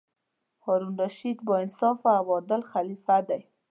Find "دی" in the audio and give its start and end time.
3.27-3.41